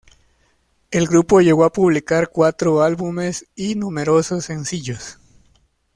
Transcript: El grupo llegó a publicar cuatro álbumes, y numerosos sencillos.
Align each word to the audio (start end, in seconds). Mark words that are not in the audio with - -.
El 0.89 1.05
grupo 1.07 1.41
llegó 1.41 1.63
a 1.63 1.71
publicar 1.71 2.29
cuatro 2.31 2.81
álbumes, 2.81 3.45
y 3.55 3.75
numerosos 3.75 4.45
sencillos. 4.45 5.19